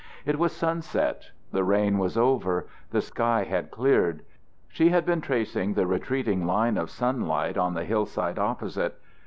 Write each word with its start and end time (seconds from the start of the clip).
It 0.25 0.39
was 0.39 0.51
sunset, 0.51 1.29
the 1.51 1.63
rain 1.63 1.99
was 1.99 2.17
over, 2.17 2.65
the 2.89 3.01
sky 3.03 3.43
had 3.43 3.69
cleared. 3.69 4.23
She 4.67 4.89
had 4.89 5.05
been 5.05 5.21
tracing 5.21 5.75
the 5.75 5.85
retreating 5.85 6.47
line 6.47 6.75
of 6.79 6.89
sunlight 6.89 7.55
on 7.55 7.75
the 7.75 7.85
hillside 7.85 8.39
opposite. 8.39 8.99